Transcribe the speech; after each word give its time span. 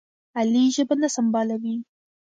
علي 0.39 0.63
ژبه 0.75 0.95
نه 1.01 1.07
سنبالوي. 1.15 1.75